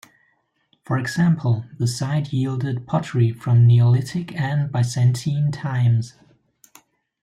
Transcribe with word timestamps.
For 0.83 0.97
example, 0.97 1.63
the 1.77 1.85
site 1.85 2.33
yielded 2.33 2.87
pottery 2.87 3.29
from 3.31 3.67
Neolithic 3.67 4.33
and 4.33 4.71
Byzantine 4.71 5.51
times. 5.51 6.15